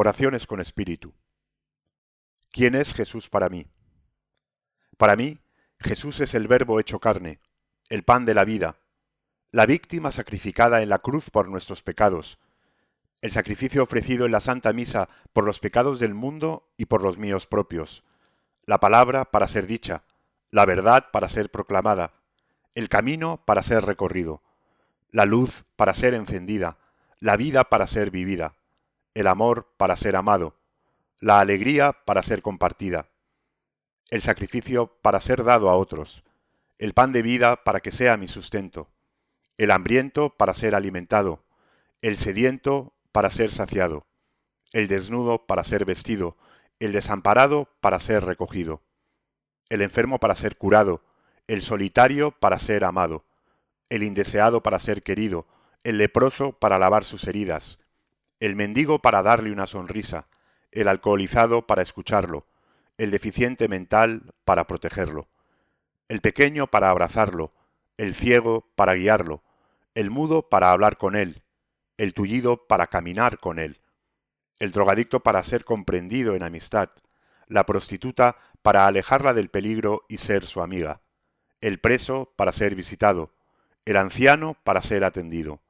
Oraciones 0.00 0.46
con 0.46 0.60
espíritu. 0.60 1.12
¿Quién 2.52 2.76
es 2.76 2.94
Jesús 2.94 3.28
para 3.28 3.48
mí? 3.48 3.66
Para 4.96 5.16
mí, 5.16 5.40
Jesús 5.80 6.20
es 6.20 6.34
el 6.34 6.46
Verbo 6.46 6.78
hecho 6.78 7.00
carne, 7.00 7.40
el 7.88 8.04
pan 8.04 8.24
de 8.24 8.32
la 8.32 8.44
vida, 8.44 8.76
la 9.50 9.66
víctima 9.66 10.12
sacrificada 10.12 10.82
en 10.82 10.88
la 10.88 11.00
cruz 11.00 11.30
por 11.30 11.48
nuestros 11.48 11.82
pecados, 11.82 12.38
el 13.22 13.32
sacrificio 13.32 13.82
ofrecido 13.82 14.24
en 14.24 14.30
la 14.30 14.38
Santa 14.38 14.72
Misa 14.72 15.08
por 15.32 15.42
los 15.42 15.58
pecados 15.58 15.98
del 15.98 16.14
mundo 16.14 16.70
y 16.76 16.84
por 16.84 17.02
los 17.02 17.18
míos 17.18 17.48
propios, 17.48 18.04
la 18.66 18.78
palabra 18.78 19.24
para 19.24 19.48
ser 19.48 19.66
dicha, 19.66 20.04
la 20.52 20.64
verdad 20.64 21.06
para 21.12 21.28
ser 21.28 21.50
proclamada, 21.50 22.12
el 22.76 22.88
camino 22.88 23.42
para 23.44 23.64
ser 23.64 23.84
recorrido, 23.84 24.44
la 25.10 25.26
luz 25.26 25.64
para 25.74 25.92
ser 25.92 26.14
encendida, 26.14 26.78
la 27.18 27.36
vida 27.36 27.64
para 27.64 27.88
ser 27.88 28.12
vivida 28.12 28.57
el 29.18 29.26
amor 29.26 29.74
para 29.76 29.96
ser 29.96 30.14
amado, 30.14 30.54
la 31.18 31.40
alegría 31.40 31.92
para 32.04 32.22
ser 32.22 32.40
compartida, 32.40 33.08
el 34.10 34.22
sacrificio 34.22 34.96
para 35.02 35.20
ser 35.20 35.42
dado 35.42 35.70
a 35.70 35.76
otros, 35.76 36.22
el 36.78 36.94
pan 36.94 37.12
de 37.12 37.22
vida 37.22 37.64
para 37.64 37.80
que 37.80 37.90
sea 37.90 38.16
mi 38.16 38.28
sustento, 38.28 38.92
el 39.56 39.72
hambriento 39.72 40.30
para 40.30 40.54
ser 40.54 40.76
alimentado, 40.76 41.42
el 42.00 42.16
sediento 42.16 42.92
para 43.10 43.28
ser 43.28 43.50
saciado, 43.50 44.06
el 44.72 44.86
desnudo 44.86 45.46
para 45.46 45.64
ser 45.64 45.84
vestido, 45.84 46.36
el 46.78 46.92
desamparado 46.92 47.68
para 47.80 47.98
ser 47.98 48.24
recogido, 48.24 48.82
el 49.68 49.82
enfermo 49.82 50.20
para 50.20 50.36
ser 50.36 50.56
curado, 50.56 51.02
el 51.48 51.62
solitario 51.62 52.30
para 52.30 52.60
ser 52.60 52.84
amado, 52.84 53.24
el 53.88 54.04
indeseado 54.04 54.62
para 54.62 54.78
ser 54.78 55.02
querido, 55.02 55.48
el 55.82 55.98
leproso 55.98 56.52
para 56.52 56.78
lavar 56.78 57.02
sus 57.02 57.26
heridas, 57.26 57.80
el 58.40 58.54
mendigo 58.54 59.00
para 59.00 59.22
darle 59.22 59.50
una 59.52 59.66
sonrisa, 59.66 60.28
el 60.70 60.88
alcoholizado 60.88 61.66
para 61.66 61.82
escucharlo, 61.82 62.46
el 62.96 63.10
deficiente 63.10 63.68
mental 63.68 64.34
para 64.44 64.66
protegerlo, 64.66 65.28
el 66.08 66.20
pequeño 66.20 66.68
para 66.68 66.90
abrazarlo, 66.90 67.52
el 67.96 68.14
ciego 68.14 68.68
para 68.76 68.94
guiarlo, 68.94 69.42
el 69.94 70.10
mudo 70.10 70.48
para 70.48 70.70
hablar 70.70 70.98
con 70.98 71.16
él, 71.16 71.42
el 71.96 72.14
tullido 72.14 72.66
para 72.68 72.86
caminar 72.86 73.38
con 73.40 73.58
él, 73.58 73.80
el 74.60 74.70
drogadicto 74.70 75.20
para 75.20 75.42
ser 75.42 75.64
comprendido 75.64 76.36
en 76.36 76.44
amistad, 76.44 76.90
la 77.48 77.66
prostituta 77.66 78.36
para 78.62 78.86
alejarla 78.86 79.34
del 79.34 79.48
peligro 79.48 80.04
y 80.08 80.18
ser 80.18 80.46
su 80.46 80.60
amiga, 80.60 81.00
el 81.60 81.80
preso 81.80 82.32
para 82.36 82.52
ser 82.52 82.76
visitado, 82.76 83.32
el 83.84 83.96
anciano 83.96 84.56
para 84.62 84.82
ser 84.82 85.02
atendido 85.02 85.60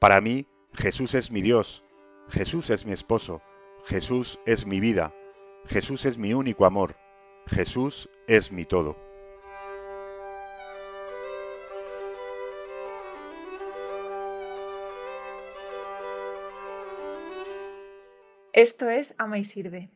para 0.00 0.20
mí, 0.22 0.46
Jesús 0.72 1.14
es 1.14 1.30
mi 1.30 1.42
Dios, 1.42 1.84
Jesús 2.30 2.70
es 2.70 2.86
mi 2.86 2.92
esposo, 2.92 3.42
Jesús 3.84 4.40
es 4.46 4.66
mi 4.66 4.80
vida, 4.80 5.14
Jesús 5.66 6.06
es 6.06 6.16
mi 6.16 6.32
único 6.32 6.64
amor, 6.64 6.96
Jesús 7.46 8.08
es 8.26 8.50
mi 8.50 8.64
todo. 8.64 8.96
Esto 18.54 18.88
es 18.88 19.14
Ama 19.18 19.38
y 19.38 19.44
Sirve. 19.44 19.90